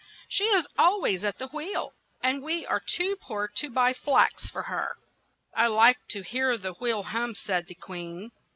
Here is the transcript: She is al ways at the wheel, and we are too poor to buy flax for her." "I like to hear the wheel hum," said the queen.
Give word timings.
She 0.29 0.45
is 0.45 0.65
al 0.79 0.99
ways 0.99 1.23
at 1.23 1.37
the 1.37 1.49
wheel, 1.49 1.93
and 2.23 2.41
we 2.41 2.65
are 2.65 2.79
too 2.79 3.15
poor 3.21 3.47
to 3.57 3.69
buy 3.69 3.93
flax 3.93 4.49
for 4.49 4.63
her." 4.63 4.97
"I 5.53 5.67
like 5.67 5.99
to 6.09 6.23
hear 6.23 6.57
the 6.57 6.73
wheel 6.73 7.03
hum," 7.03 7.35
said 7.35 7.67
the 7.67 7.75
queen. 7.75 8.31